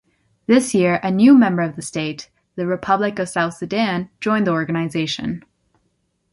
This 0.47 0.73
year, 0.73 0.99
a 1.03 1.11
new 1.11 1.37
Member 1.37 1.75
State, 1.79 2.27
the 2.55 2.65
Republic 2.65 3.19
of 3.19 3.29
South 3.29 3.53
Sudan, 3.57 4.09
joined 4.19 4.47
the 4.47 4.51
Organization. 4.51 5.43